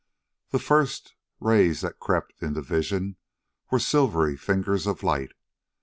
[0.49, 3.17] The first rays that crept into vision
[3.69, 5.33] were silvery fingers of light.